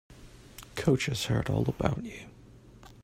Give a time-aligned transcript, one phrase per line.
[0.75, 2.21] Coach has heard all about you.